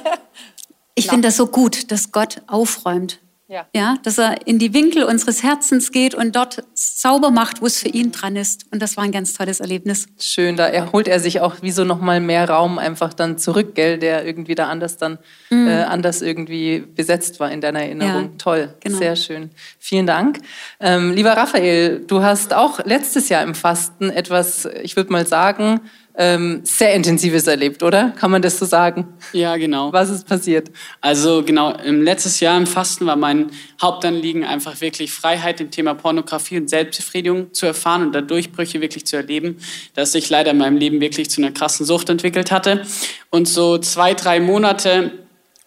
[0.96, 3.66] ich finde das so gut, dass Gott aufräumt ja.
[3.76, 7.80] ja, dass er in die Winkel unseres Herzens geht und dort sauber macht, wo es
[7.80, 8.66] für ihn dran ist.
[8.72, 10.06] Und das war ein ganz tolles Erlebnis.
[10.20, 13.98] Schön, da erholt er sich auch wie so nochmal mehr Raum einfach dann zurück, gell,
[13.98, 15.18] der irgendwie da anders dann
[15.50, 15.68] mhm.
[15.68, 18.24] äh, anders irgendwie besetzt war in deiner Erinnerung.
[18.24, 18.98] Ja, Toll, genau.
[19.00, 19.50] sehr schön.
[19.80, 20.40] Vielen Dank.
[20.80, 25.82] Ähm, lieber Raphael, du hast auch letztes Jahr im Fasten etwas, ich würde mal sagen,
[26.20, 28.10] ähm, sehr Intensives erlebt, oder?
[28.10, 29.08] Kann man das so sagen?
[29.32, 29.94] Ja, genau.
[29.94, 30.70] Was ist passiert?
[31.00, 33.52] Also genau, im letztes Jahr im Fasten war mein
[33.82, 39.06] Hauptanliegen einfach wirklich Freiheit im Thema Pornografie und Selbstbefriedigung zu erfahren und da Durchbrüche wirklich
[39.06, 39.60] zu erleben,
[39.94, 42.86] dass sich leider in meinem Leben wirklich zu einer krassen Sucht entwickelt hatte.
[43.30, 45.14] Und so zwei, drei Monate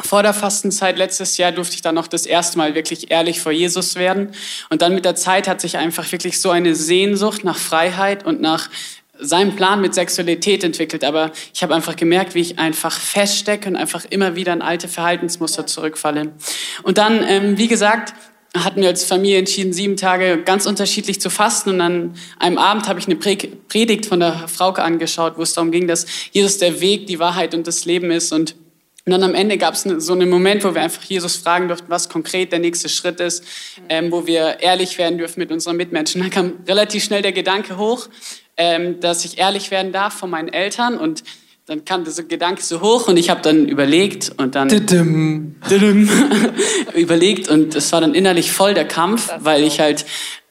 [0.02, 3.52] vor der Fastenzeit letztes Jahr durfte ich dann noch das erste Mal wirklich ehrlich vor
[3.52, 4.32] Jesus werden.
[4.68, 8.40] Und dann mit der Zeit hat sich einfach wirklich so eine Sehnsucht nach Freiheit und
[8.42, 8.68] nach
[9.22, 13.76] seinen Plan mit Sexualität entwickelt, aber ich habe einfach gemerkt, wie ich einfach feststecke und
[13.76, 16.32] einfach immer wieder in alte Verhaltensmuster zurückfalle.
[16.82, 18.14] Und dann, ähm, wie gesagt,
[18.54, 21.70] hatten wir als Familie entschieden, sieben Tage ganz unterschiedlich zu fasten.
[21.70, 25.70] Und an einem Abend habe ich eine Predigt von der Frauke angeschaut, wo es darum
[25.70, 28.32] ging, dass Jesus der Weg, die Wahrheit und das Leben ist.
[28.32, 28.54] Und
[29.04, 32.08] dann am Ende gab es so einen Moment, wo wir einfach Jesus fragen durften, was
[32.08, 33.42] konkret der nächste Schritt ist,
[33.88, 36.20] ähm, wo wir ehrlich werden dürfen mit unseren Mitmenschen.
[36.20, 38.08] Dann kam relativ schnell der Gedanke hoch,
[38.56, 40.98] ähm, dass ich ehrlich werden darf von meinen Eltern.
[40.98, 41.22] Und
[41.66, 44.68] dann kam dieser Gedanke so hoch und ich habe dann überlegt und dann
[46.94, 50.04] überlegt und es war dann innerlich voll der Kampf, weil ich halt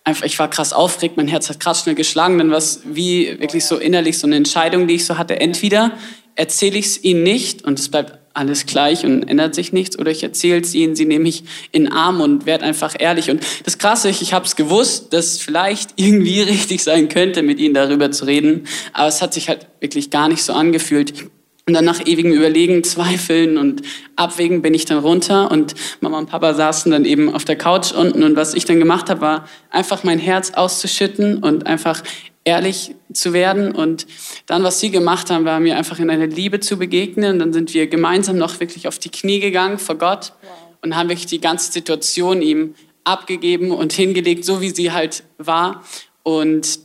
[0.04, 3.40] einfach, ich war krass aufgeregt, mein Herz hat krass schnell geschlagen, dann war es wie
[3.40, 5.92] wirklich so innerlich so eine Entscheidung, die ich so hatte, entweder
[6.36, 10.12] erzähle ich es ihnen nicht und es bleibt alles gleich und ändert sich nichts oder
[10.12, 13.30] ich erzähle es ihnen, sie nehme ich in den Arm und werde einfach ehrlich.
[13.30, 17.60] Und das Krasse, ist, ich habe es gewusst, dass vielleicht irgendwie richtig sein könnte, mit
[17.60, 21.30] ihnen darüber zu reden, aber es hat sich halt wirklich gar nicht so angefühlt.
[21.68, 23.84] Und dann nach ewigem Überlegen, Zweifeln und
[24.16, 27.92] Abwägen bin ich dann runter und Mama und Papa saßen dann eben auf der Couch
[27.92, 32.04] unten und was ich dann gemacht habe, war einfach mein Herz auszuschütten und einfach
[32.44, 33.72] ehrlich zu werden.
[33.72, 34.08] Und
[34.46, 37.34] dann, was sie gemacht haben, war mir einfach in einer Liebe zu begegnen.
[37.34, 40.34] Und dann sind wir gemeinsam noch wirklich auf die Knie gegangen vor Gott
[40.82, 45.84] und haben wirklich die ganze Situation ihm abgegeben und hingelegt, so wie sie halt war.
[46.24, 46.80] Und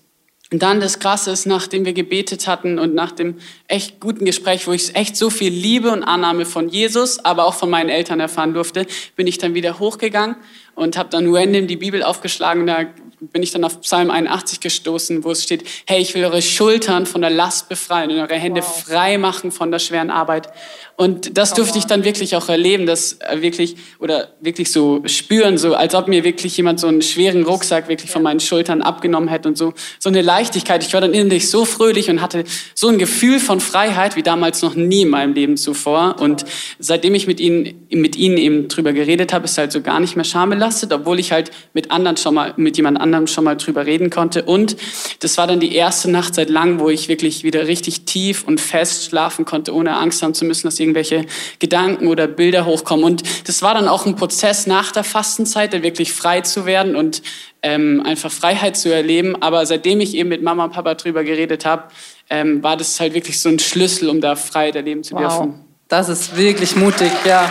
[0.51, 4.73] dann das Krasse ist, nachdem wir gebetet hatten und nach dem echt guten Gespräch, wo
[4.73, 8.55] ich echt so viel Liebe und Annahme von Jesus, aber auch von meinen Eltern erfahren
[8.55, 10.37] durfte, bin ich dann wieder hochgegangen
[10.77, 12.64] und habe dann random die Bibel aufgeschlagen.
[12.66, 12.85] Da
[13.21, 17.07] bin ich dann auf Psalm 81 gestoßen, wo es steht, hey, ich will eure Schultern
[17.07, 18.85] von der Last befreien und eure Hände wow.
[18.85, 20.49] frei machen von der schweren Arbeit.
[20.97, 25.59] Und das durfte ich dann wirklich auch erleben, das äh, wirklich, oder wirklich so spüren,
[25.59, 29.29] so als ob mir wirklich jemand so einen schweren Rucksack wirklich von meinen Schultern abgenommen
[29.29, 30.83] hätte und so, so eine Leichtigkeit.
[30.83, 34.63] Ich war dann innerlich so fröhlich und hatte so ein Gefühl von Freiheit wie damals
[34.63, 36.17] noch nie in meinem Leben zuvor.
[36.19, 36.47] Und
[36.79, 40.17] seitdem ich mit ihnen, mit ihnen eben drüber geredet habe, ist halt so gar nicht
[40.17, 43.85] mehr schambelastet, obwohl ich halt mit anderen schon mal, mit jemand anderem schon mal drüber
[43.85, 44.45] reden konnte.
[44.45, 44.77] Und
[45.21, 48.63] das war dann die erste Nacht seit langem, wo ich wirklich wieder richtig tief und
[48.63, 51.27] fest schlafen konnte, ohne Angst haben zu müssen, dass irgendwelche
[51.59, 53.05] Gedanken oder Bilder hochkommen.
[53.05, 56.96] Und das war dann auch ein Prozess nach der Fastenzeit, da wirklich frei zu werden
[56.96, 57.22] und
[57.62, 59.37] ähm, einfach Freiheit zu erleben.
[59.42, 61.85] Aber seitdem ich eben mit Mama und Papa drüber geredet habe,
[62.31, 65.64] ähm, war das halt wirklich so ein Schlüssel, um da Freiheit erleben zu Wow, dürfen.
[65.88, 67.51] das ist wirklich mutig, ja.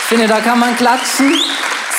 [0.00, 1.34] Ich finde, da kann man klatschen.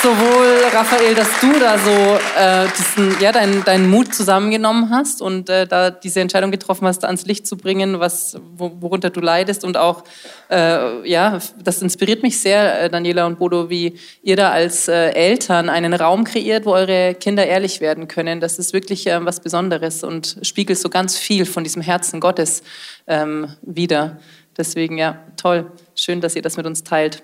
[0.01, 1.91] Sowohl, Raphael, dass du da so
[2.37, 7.03] äh, diesen, ja, deinen deinen Mut zusammengenommen hast und äh, da diese Entscheidung getroffen hast,
[7.03, 9.65] ans Licht zu bringen, was, wo, worunter du leidest.
[9.65, 10.05] Und auch,
[10.49, 15.09] äh, ja, das inspiriert mich sehr, äh, Daniela und Bodo, wie ihr da als äh,
[15.09, 18.39] Eltern einen Raum kreiert, wo eure Kinder ehrlich werden können.
[18.39, 22.63] Das ist wirklich äh, was Besonderes und spiegelt so ganz viel von diesem Herzen Gottes
[23.05, 24.19] ähm, wider.
[24.57, 25.71] Deswegen, ja, toll.
[25.93, 27.21] Schön, dass ihr das mit uns teilt.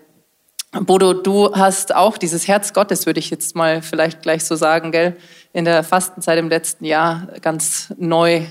[0.82, 4.92] Bodo, du hast auch dieses Herz Gottes, würde ich jetzt mal vielleicht gleich so sagen,
[4.92, 5.18] gell,
[5.54, 8.46] in der Fastenzeit im letzten Jahr ganz neu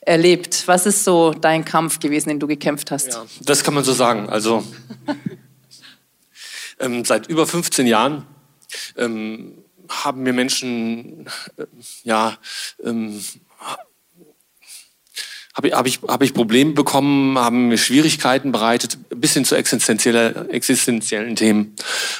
[0.00, 0.66] erlebt.
[0.66, 3.08] Was ist so dein Kampf gewesen, den du gekämpft hast?
[3.08, 4.30] Ja, das kann man so sagen.
[4.30, 4.64] Also
[6.80, 8.26] ähm, seit über 15 Jahren
[8.96, 11.66] ähm, haben mir Menschen, äh,
[12.04, 12.38] ja,
[12.82, 13.22] ähm,
[15.54, 19.56] habe ich, hab ich, hab ich Probleme bekommen, haben mir Schwierigkeiten bereitet, bis hin zu
[19.56, 21.74] existenzieller, existenziellen Themen.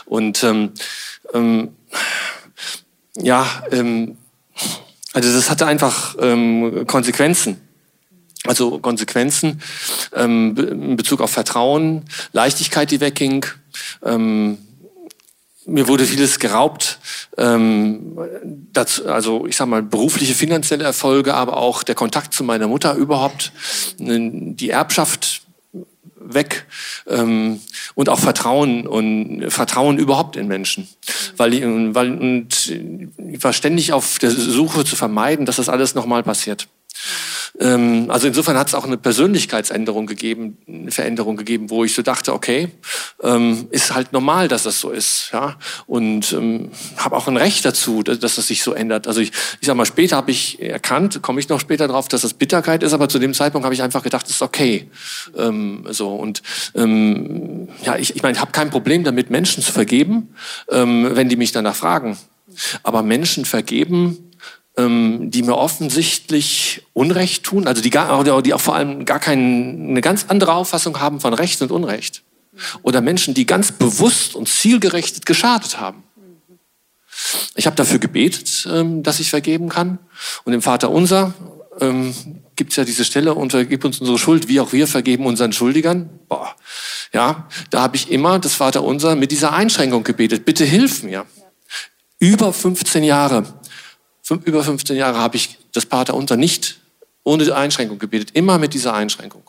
[0.06, 0.72] Und ähm,
[1.32, 1.70] ähm,
[3.16, 4.16] ja, ähm,
[5.12, 7.60] also das hatte einfach ähm, Konsequenzen.
[8.46, 9.60] Also Konsequenzen
[10.14, 13.44] ähm, in Bezug auf Vertrauen, Leichtigkeit, die wegging.
[14.02, 14.58] Ähm,
[15.66, 16.98] mir wurde vieles geraubt.
[17.36, 18.18] Ähm,
[18.72, 22.94] dazu, also ich sag mal berufliche, finanzielle Erfolge, aber auch der Kontakt zu meiner Mutter
[22.94, 23.52] überhaupt,
[23.98, 25.42] die Erbschaft
[26.22, 26.66] weg
[27.08, 27.60] ähm,
[27.94, 30.88] und auch Vertrauen und Vertrauen überhaupt in Menschen,
[31.36, 31.52] weil,
[31.94, 36.68] weil und ich war ständig auf der Suche zu vermeiden, dass das alles nochmal passiert.
[37.58, 42.02] Ähm, also insofern hat es auch eine Persönlichkeitsänderung gegeben, eine Veränderung gegeben, wo ich so
[42.02, 42.68] dachte, okay,
[43.22, 47.64] ähm, ist halt normal, dass das so ist, ja, und ähm, habe auch ein Recht
[47.64, 49.06] dazu, dass, das sich so ändert.
[49.06, 52.22] Also ich, ich sag mal, später habe ich erkannt, komme ich noch später drauf, dass
[52.22, 54.90] das Bitterkeit ist, aber zu dem Zeitpunkt habe ich einfach gedacht, das ist okay,
[55.36, 56.42] ähm, so und
[56.74, 60.34] ähm, ja, ich, ich meine, ich habe kein Problem damit, Menschen zu vergeben,
[60.70, 62.18] ähm, wenn die mich danach fragen,
[62.82, 64.29] aber Menschen vergeben
[64.80, 69.42] ähm, die mir offensichtlich Unrecht tun, also die, gar, die auch vor allem gar keine
[69.90, 72.22] eine ganz andere Auffassung haben von Recht und Unrecht.
[72.82, 76.02] Oder Menschen, die ganz bewusst und zielgerichtet geschadet haben.
[77.54, 79.98] Ich habe dafür gebetet, ähm, dass ich vergeben kann.
[80.44, 81.34] Und im Vater Unser
[81.80, 82.14] ähm,
[82.56, 85.52] gibt es ja diese Stelle, und vergib uns unsere Schuld, wie auch wir vergeben unseren
[85.52, 86.10] Schuldigern.
[86.28, 86.54] Boah.
[87.12, 90.44] Ja, da habe ich immer das Vater Unser mit dieser Einschränkung gebetet.
[90.44, 91.26] Bitte hilf mir.
[92.18, 93.44] Über 15 Jahre
[94.30, 96.80] über 15 Jahre habe ich das Pater unter nicht
[97.24, 99.42] ohne Einschränkung gebetet, immer mit dieser Einschränkung.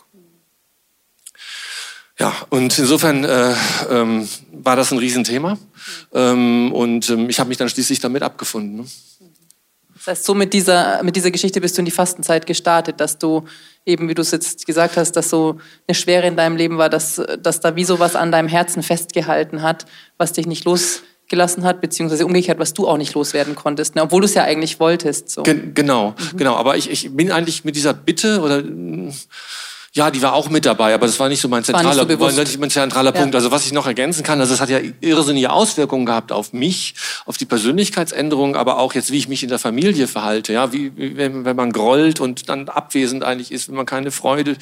[2.19, 3.55] Ja, und insofern äh,
[3.89, 5.57] ähm, war das ein Riesenthema
[6.13, 8.77] ähm, und ähm, ich habe mich dann schließlich damit abgefunden.
[8.77, 8.85] Ne?
[9.95, 13.17] Das heißt, so mit dieser, mit dieser Geschichte bist du in die Fastenzeit gestartet, dass
[13.17, 13.45] du
[13.85, 16.89] eben, wie du es jetzt gesagt hast, dass so eine Schwere in deinem Leben war,
[16.89, 19.85] dass, dass da wie so was an deinem Herzen festgehalten hat,
[20.17, 20.65] was dich nicht
[21.31, 24.03] losgelassen hat, beziehungsweise umgekehrt, was du auch nicht loswerden konntest, ne?
[24.03, 25.29] obwohl du es ja eigentlich wolltest.
[25.29, 25.43] So.
[25.43, 26.55] Gen genau, genau.
[26.55, 28.61] Aber ich, ich bin eigentlich mit dieser Bitte oder
[29.93, 32.57] ja, die war auch mit dabei, aber das war nicht so mein zentraler, so bewusst.
[32.59, 33.19] mein zentraler Ja.
[33.19, 33.35] Punkt.
[33.35, 36.95] Also was ich noch ergänzen kann, also es hat ja irrsinnige Auswirkungen gehabt auf mich,
[37.25, 40.53] auf die Persönlichkeitsänderung, aber auch jetzt, wie ich mich in der Familie verhalte.
[40.53, 44.11] Ja, wie, wie wenn, wenn man grollt und dann abwesend eigentlich ist, wenn man keine
[44.11, 44.55] Freude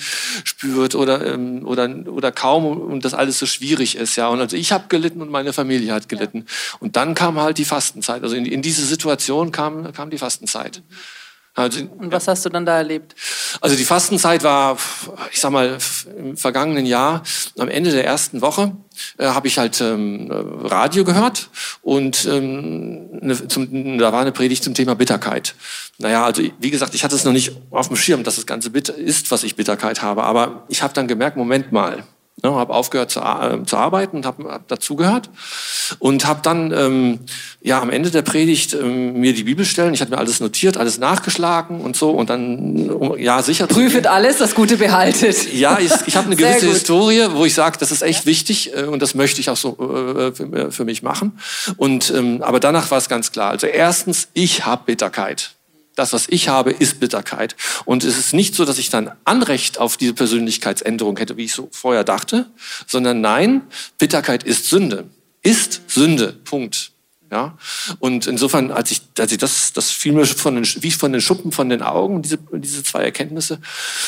[0.44, 4.16] spürt oder ähm, oder oder kaum und das alles so schwierig ist.
[4.16, 6.46] Ja, und also ich habe gelitten und meine Familie hat gelitten.
[6.80, 8.24] Und dann kam halt die Fastenzeit.
[8.24, 10.82] Also in, in diese Situation kam kam die Fastenzeit.
[11.60, 13.16] Also, Und was hast du dann da erlebt?
[13.62, 14.78] also die Fastenzeit war,
[15.32, 15.78] ich sag mal,
[16.18, 17.24] im vergangenen Jahr,
[17.58, 18.72] am Ende der ersten Woche,
[19.18, 21.50] äh, habe ich halt ähm, Radio gehört
[21.82, 25.56] und ähm, ne, zum, da war eine Predigt zum Thema Bitterkeit.
[25.98, 28.70] Naja, also wie gesagt, ich hatte es noch nicht auf dem Schirm, dass das Ganze
[28.70, 30.24] bitter ist, was ich Bitterkeit habe.
[30.24, 32.04] Aber ich habe dann gemerkt, Moment mal,
[32.42, 35.30] Ne, habe aufgehört zu, äh, zu arbeiten und habe hab dazugehört
[36.00, 37.20] und habe dann ähm,
[37.62, 41.00] ja am Ende der Predigt ähm, mir die Bibelstellen, ich hatte mir alles notiert, alles
[41.00, 45.54] nachgeschlagen und so und dann um, ja sicher Prüfet alles, das Gute behaltet.
[45.54, 46.68] ja, ich, ich habe eine gewisse.
[46.68, 49.78] Historie, wo ich sage, das ist echt wichtig äh, und das möchte ich auch so
[49.78, 51.40] äh, für, für mich machen.
[51.76, 53.50] Und ähm, aber danach war es ganz klar.
[53.50, 55.52] Also erstens, ich habe Bitterkeit.
[56.00, 57.58] Das, was ich habe, ist Bitterkeit.
[57.84, 61.52] Und es ist nicht so, dass ich dann Anrecht auf diese Persönlichkeitsänderung hätte, wie ich
[61.52, 62.46] so vorher dachte,
[62.88, 63.64] sondern nein,
[63.98, 65.10] Bitterkeit ist Sünde.
[65.42, 66.32] Ist Sünde.
[66.32, 66.94] Punkt.
[67.30, 67.58] Ja,
[68.00, 71.20] und insofern, als ich, als ich das, das fiel mir von den, wie von den
[71.20, 73.60] Schuppen von den Augen, diese, diese zwei Erkenntnisse.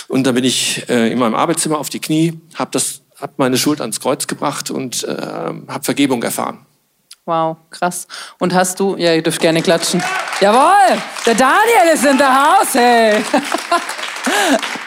[0.07, 2.81] Und dann bin ich äh, in meinem Arbeitszimmer auf die Knie, habe
[3.19, 6.65] hab meine Schuld ans Kreuz gebracht und äh, habe Vergebung erfahren.
[7.25, 8.07] Wow, krass.
[8.39, 10.03] Und hast du, ja, ihr dürft gerne klatschen.
[10.39, 13.23] Jawohl, der Daniel ist in der Haus, hey.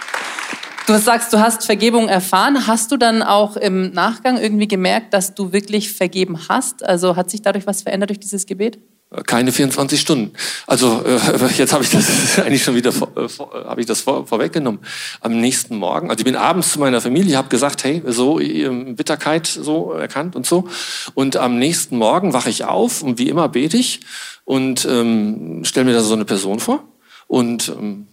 [0.87, 2.67] Du sagst, du hast Vergebung erfahren.
[2.67, 6.85] Hast du dann auch im Nachgang irgendwie gemerkt, dass du wirklich vergeben hast?
[6.85, 8.79] Also hat sich dadurch was verändert durch dieses Gebet?
[9.27, 10.33] Keine 24 Stunden.
[10.67, 14.27] Also äh, jetzt habe ich das eigentlich schon wieder äh, vor, habe ich das vor,
[14.27, 14.81] vorweggenommen.
[15.21, 19.47] Am nächsten Morgen, also ich bin abends zu meiner Familie, habe gesagt, hey, so Bitterkeit
[19.47, 20.69] so erkannt und so.
[21.15, 24.01] Und am nächsten Morgen wache ich auf und wie immer bete ich
[24.45, 26.85] und ähm, stelle mir da so eine Person vor
[27.29, 28.07] und ähm,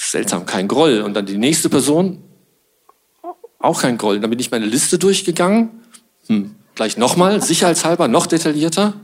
[0.00, 1.02] seltsam, kein Groll.
[1.02, 2.22] Und dann die nächste Person,
[3.58, 4.20] auch kein Groll.
[4.20, 5.70] Dann bin ich meine Liste durchgegangen.
[6.26, 8.94] Hm, gleich nochmal, sicherheitshalber, noch detaillierter.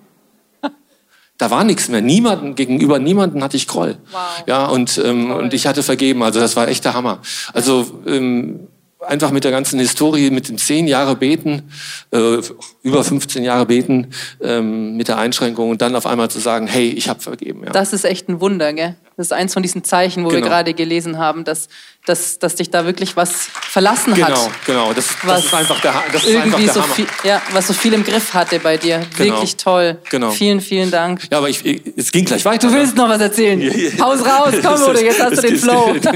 [1.39, 2.01] Da war nichts mehr.
[2.01, 3.99] Niemanden, gegenüber niemanden hatte ich Groll.
[4.11, 4.21] Wow.
[4.47, 6.23] Ja, und, ähm, und ich hatte vergeben.
[6.23, 7.21] Also das war echt der Hammer.
[7.53, 8.69] Also ähm,
[9.01, 11.71] einfach mit der ganzen Historie, mit den zehn Jahre Beten,
[12.11, 12.39] äh,
[12.83, 14.09] über 15 Jahre Beten,
[14.41, 17.65] ähm, mit der Einschränkung und dann auf einmal zu sagen, hey, ich habe vergeben.
[17.65, 17.71] Ja.
[17.71, 18.97] Das ist echt ein Wunder, gell?
[19.17, 20.43] Das ist eins von diesen Zeichen, wo genau.
[20.43, 21.69] wir gerade gelesen haben, dass,
[22.05, 24.29] dass, dass dich da wirklich was verlassen hat.
[24.29, 24.93] Genau, genau.
[24.93, 26.95] Das, das ist einfach der, das ist irgendwie einfach der so Hammer.
[26.95, 29.01] viel, ja, was so viel im Griff hatte bei dir.
[29.17, 29.37] Genau.
[29.37, 29.97] Wirklich toll.
[30.11, 30.31] Genau.
[30.33, 31.23] Vielen, vielen Dank.
[31.31, 31.65] Ja, aber ich,
[31.97, 32.69] es ging gleich weiter.
[32.69, 33.03] Du willst ne?
[33.03, 33.59] noch was erzählen?
[33.99, 35.95] Haus raus, komm, oder jetzt hast du den Flow.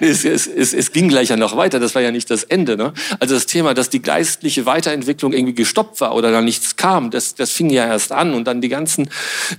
[0.00, 1.80] Es, es, es, es ging gleich ja noch weiter.
[1.80, 2.76] Das war ja nicht das Ende.
[2.76, 2.92] Ne?
[3.18, 7.34] Also das Thema, dass die geistliche Weiterentwicklung irgendwie gestoppt war oder da nichts kam, das,
[7.34, 8.34] das fing ja erst an.
[8.34, 9.10] Und dann die ganzen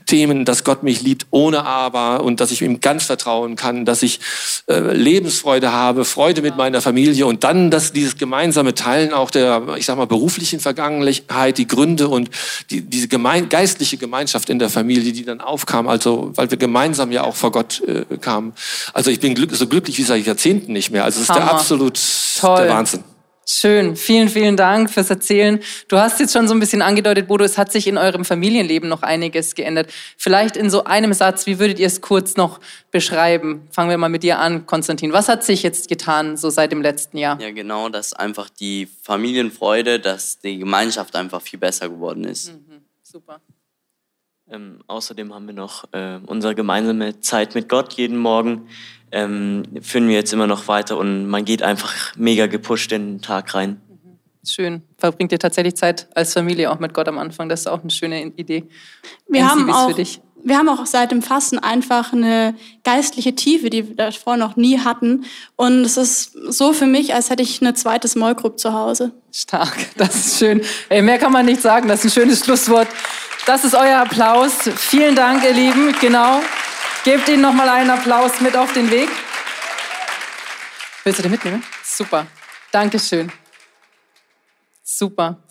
[0.06, 4.04] Themen, dass Gott mich liebt ohne Aber und dass ich ihm ganz vertrauen kann, dass
[4.04, 4.20] ich
[4.68, 9.64] äh, Lebensfreude habe, Freude mit meiner Familie und dann, dass dieses gemeinsame Teilen auch der,
[9.76, 12.30] ich sag mal, beruflichen Vergangenheit, die Gründe und
[12.70, 17.12] die, diese gemein, geistliche Gemeinschaft in der Familie, die dann aufkam, also weil wir gemeinsam
[17.12, 18.54] ja auch vor Gott äh, kamen.
[18.94, 21.06] Also ich bin glück, so glücklich wie seit Jahrzehnten nicht mehr.
[21.06, 21.46] Also es ist Hammer.
[21.46, 22.00] der absolut
[22.40, 22.58] Toll.
[22.58, 23.04] der Wahnsinn.
[23.48, 25.60] Schön, vielen, vielen Dank fürs Erzählen.
[25.88, 28.90] Du hast jetzt schon so ein bisschen angedeutet, Bodo, es hat sich in eurem Familienleben
[28.90, 29.94] noch einiges geändert.
[30.18, 33.68] Vielleicht in so einem Satz, wie würdet ihr es kurz noch beschreiben?
[33.70, 35.14] Fangen wir mal mit dir an, Konstantin.
[35.14, 37.40] Was hat sich jetzt getan, so seit dem letzten Jahr?
[37.40, 42.52] Ja, genau, dass einfach die Familienfreude, dass die Gemeinschaft einfach viel besser geworden ist.
[42.52, 43.42] Mhm, super.
[44.50, 48.70] Ähm, außerdem haben wir noch äh, unsere gemeinsame Zeit mit Gott jeden Morgen.
[49.16, 53.22] Ähm, führen wir jetzt immer noch weiter und man geht einfach mega gepusht in den
[53.22, 53.80] Tag rein.
[54.46, 54.84] Schön.
[54.98, 57.50] Verbringt ihr tatsächlich Zeit als Familie auch mit Gott am Anfang?
[57.50, 58.66] Das ist auch eine schöne Idee.
[59.28, 60.22] Wir haben auch für dich?
[60.46, 64.80] wir haben auch seit dem Fasten einfach eine geistliche Tiefe, die wir davor noch nie
[64.80, 65.26] hatten.
[65.56, 69.12] Und es ist so für mich, als hätte ich eine zweite Small Group zu Hause.
[69.32, 70.62] Stark, das ist schön.
[70.90, 72.88] Ey, mehr kann man nicht sagen, das ist ein schönes Schlusswort.
[73.48, 74.70] Das ist euer Applaus.
[74.76, 75.96] Vielen Dank, ihr Lieben.
[76.00, 76.42] Genau.
[77.06, 79.08] Gebt ihnen nochmal einen Applaus mit auf den Weg.
[81.04, 81.64] Willst du den mitnehmen?
[81.84, 82.26] Super.
[82.72, 83.32] Dankeschön.
[84.82, 85.44] Super.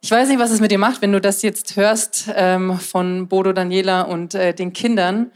[0.00, 3.26] Ich weiß nicht, was es mit dir macht, wenn du das jetzt hörst ähm, von
[3.26, 5.32] Bodo, Daniela und äh, den Kindern.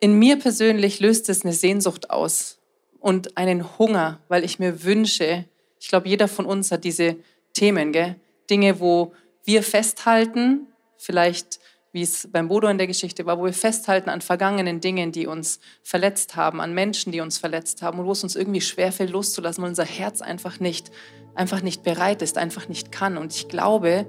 [0.00, 2.58] In mir persönlich löst es eine Sehnsucht aus
[3.00, 5.46] und einen Hunger, weil ich mir wünsche,
[5.80, 7.16] ich glaube, jeder von uns hat diese
[7.54, 8.16] Themen, gell?
[8.50, 9.14] Dinge, wo
[9.46, 10.66] wir festhalten,
[10.98, 11.58] vielleicht
[11.96, 15.26] wie es beim Bodo in der Geschichte war, wo wir festhalten an vergangenen Dingen, die
[15.26, 19.08] uns verletzt haben, an Menschen, die uns verletzt haben und wo es uns irgendwie schwerfällt
[19.08, 20.90] loszulassen, weil unser Herz einfach nicht,
[21.34, 23.16] einfach nicht bereit ist, einfach nicht kann.
[23.16, 24.06] Und ich glaube,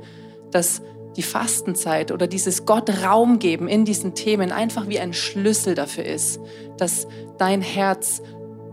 [0.51, 0.81] dass
[1.15, 6.03] die Fastenzeit oder dieses Gott Raum geben in diesen Themen einfach wie ein Schlüssel dafür
[6.03, 6.41] ist,
[6.77, 8.21] dass dein Herz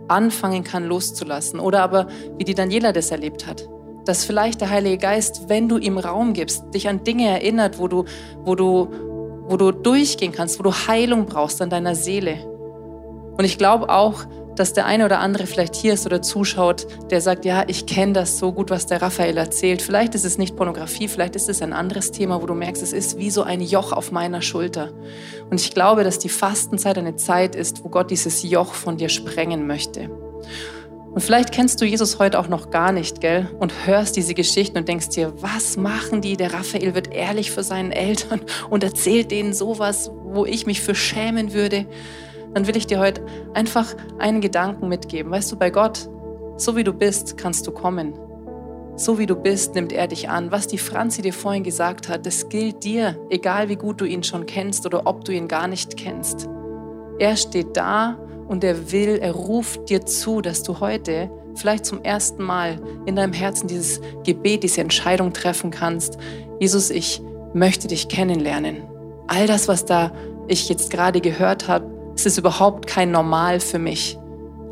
[0.08, 1.60] anfangen kann loszulassen.
[1.60, 3.68] Oder aber, wie die Daniela das erlebt hat,
[4.04, 7.88] dass vielleicht der Heilige Geist, wenn du ihm Raum gibst, dich an Dinge erinnert, wo
[7.88, 8.04] du,
[8.44, 8.88] wo du,
[9.48, 12.38] wo du durchgehen kannst, wo du Heilung brauchst an deiner Seele.
[13.36, 14.24] Und ich glaube auch,
[14.56, 18.12] dass der eine oder andere vielleicht hier ist oder zuschaut, der sagt, ja, ich kenne
[18.12, 19.82] das so gut, was der Raphael erzählt.
[19.82, 22.92] Vielleicht ist es nicht Pornografie, vielleicht ist es ein anderes Thema, wo du merkst, es
[22.92, 24.92] ist wie so ein Joch auf meiner Schulter.
[25.50, 29.08] Und ich glaube, dass die Fastenzeit eine Zeit ist, wo Gott dieses Joch von dir
[29.08, 30.10] sprengen möchte.
[31.14, 33.48] Und vielleicht kennst du Jesus heute auch noch gar nicht, gell?
[33.60, 36.36] Und hörst diese Geschichten und denkst dir, was machen die?
[36.36, 40.96] Der Raphael wird ehrlich für seinen Eltern und erzählt denen sowas, wo ich mich für
[40.96, 41.86] schämen würde.
[42.52, 43.24] Dann will ich dir heute
[43.54, 45.30] einfach einen Gedanken mitgeben.
[45.30, 46.08] Weißt du, bei Gott,
[46.56, 48.14] so wie du bist, kannst du kommen.
[48.96, 50.50] So wie du bist, nimmt er dich an.
[50.50, 54.24] Was die Franzi dir vorhin gesagt hat, das gilt dir, egal wie gut du ihn
[54.24, 56.48] schon kennst oder ob du ihn gar nicht kennst.
[57.20, 62.02] Er steht da und er will, er ruft dir zu, dass du heute vielleicht zum
[62.02, 66.18] ersten Mal in deinem Herzen dieses Gebet, diese Entscheidung treffen kannst.
[66.60, 67.22] Jesus, ich
[67.52, 68.82] möchte dich kennenlernen.
[69.26, 70.12] all das, was da
[70.48, 74.18] ich jetzt gerade gehört habe, es ist überhaupt kein Normal für mich.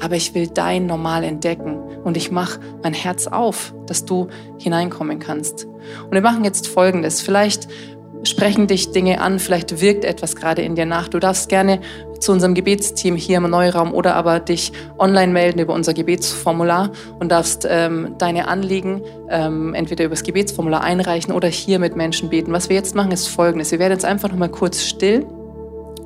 [0.01, 5.21] Aber ich will dein Normal entdecken und ich mache mein Herz auf, dass du hineinkommen
[5.21, 5.65] kannst.
[5.65, 7.21] Und wir machen jetzt Folgendes.
[7.21, 7.69] Vielleicht
[8.25, 11.09] sprechen dich Dinge an, vielleicht wirkt etwas gerade in dir nach.
[11.09, 11.81] Du darfst gerne
[12.23, 17.31] zu unserem Gebetsteam hier im Neuraum oder aber dich online melden über unser Gebetsformular und
[17.31, 22.53] darfst ähm, deine Anliegen ähm, entweder über das Gebetsformular einreichen oder hier mit Menschen beten.
[22.53, 23.73] Was wir jetzt machen, ist folgendes.
[23.73, 25.27] Wir werden jetzt einfach nochmal kurz still.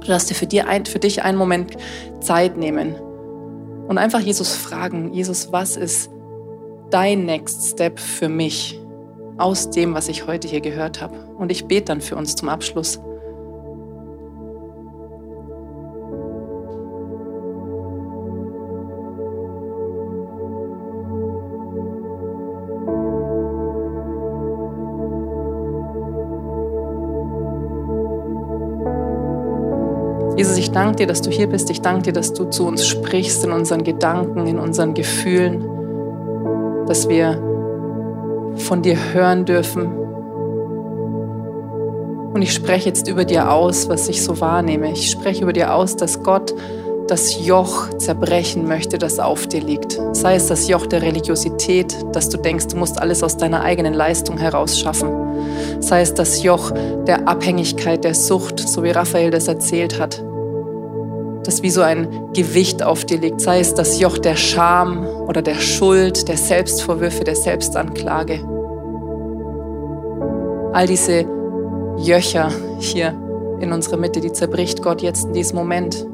[0.00, 1.76] Du darfst dir für, dir ein, für dich einen Moment
[2.20, 2.96] Zeit nehmen
[3.88, 6.10] und einfach Jesus fragen, Jesus, was ist
[6.90, 8.80] dein Next Step für mich?
[9.38, 11.14] aus dem, was ich heute hier gehört habe.
[11.36, 13.00] Und ich bete dann für uns zum Abschluss.
[30.86, 31.68] Danke dir, dass du hier bist.
[31.70, 35.64] Ich danke dir, dass du zu uns sprichst in unseren Gedanken, in unseren Gefühlen,
[36.86, 37.42] dass wir
[38.54, 39.86] von dir hören dürfen.
[42.32, 44.92] Und ich spreche jetzt über dir aus, was ich so wahrnehme.
[44.92, 46.54] Ich spreche über dir aus, dass Gott
[47.08, 50.00] das Joch zerbrechen möchte, das auf dir liegt.
[50.12, 53.94] Sei es das Joch der Religiosität, dass du denkst, du musst alles aus deiner eigenen
[53.94, 55.10] Leistung herausschaffen.
[55.80, 56.70] Sei es das Joch
[57.08, 60.22] der Abhängigkeit, der Sucht, so wie Raphael das erzählt hat,
[61.46, 63.40] das wie so ein Gewicht auf dir liegt.
[63.40, 68.40] Sei es das Joch der Scham oder der Schuld, der Selbstvorwürfe, der Selbstanklage.
[70.72, 71.24] All diese
[71.98, 73.14] Jöcher hier
[73.60, 76.06] in unserer Mitte, die zerbricht Gott jetzt in diesem Moment.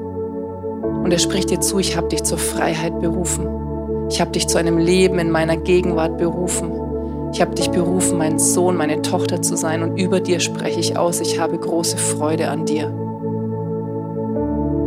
[1.03, 3.49] Und er spricht dir zu, ich habe dich zur Freiheit berufen.
[4.09, 6.71] Ich habe dich zu einem Leben in meiner Gegenwart berufen.
[7.33, 9.83] Ich habe dich berufen, mein Sohn, meine Tochter zu sein.
[9.83, 13.02] Und über dir spreche ich aus, ich habe große Freude an dir.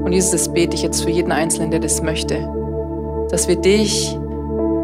[0.06, 2.47] Und Jesus, das bete ich jetzt für jeden Einzelnen, der das möchte,
[3.32, 4.16] dass wir dich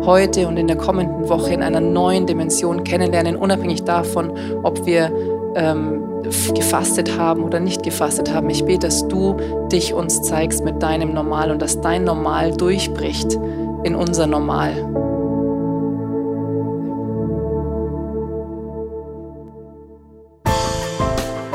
[0.03, 4.31] heute und in der kommenden Woche in einer neuen Dimension kennenlernen, unabhängig davon,
[4.63, 5.11] ob wir
[5.55, 6.23] ähm,
[6.55, 8.49] gefastet haben oder nicht gefastet haben.
[8.49, 9.37] Ich bete, dass du
[9.71, 13.37] dich uns zeigst mit deinem Normal und dass dein Normal durchbricht
[13.83, 15.10] in unser Normal.